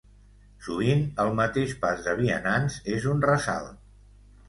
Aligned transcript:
Sovint 0.67 1.03
el 1.25 1.29
mateix 1.41 1.77
pas 1.85 2.03
de 2.09 2.17
vianants 2.25 2.81
és 2.97 3.09
un 3.15 3.25
ressalt. 3.31 3.83